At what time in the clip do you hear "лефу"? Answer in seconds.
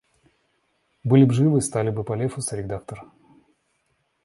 2.15-2.41